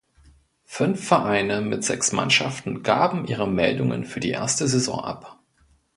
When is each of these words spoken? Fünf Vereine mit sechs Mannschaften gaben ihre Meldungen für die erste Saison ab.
Fünf 0.65 1.07
Vereine 1.07 1.61
mit 1.61 1.83
sechs 1.83 2.11
Mannschaften 2.11 2.81
gaben 2.81 3.27
ihre 3.27 3.47
Meldungen 3.47 4.03
für 4.03 4.19
die 4.19 4.31
erste 4.31 4.67
Saison 4.67 5.01
ab. 5.05 5.37